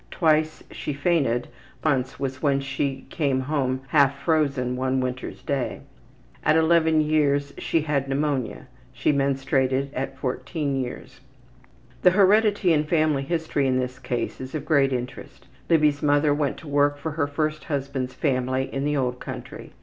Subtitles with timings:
[0.09, 1.47] Twice she fainted,
[1.83, 5.81] but once was when she came home half frozen one winter's day.
[6.43, 8.65] At 11 years she had pneumonia.
[8.93, 11.19] She menstruated at 14 years.
[12.01, 15.45] The heredity and family history in this case is of great interest.
[15.69, 19.71] Libby's mother went to work for her first husband's family in the old country.